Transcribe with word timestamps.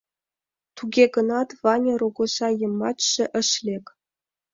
Туге 0.75 1.05
гынат 1.15 1.49
Ваня 1.63 1.93
рогоза 2.01 2.47
йымачше 2.59 3.23
ыш 3.41 3.49
лек. 3.65 3.85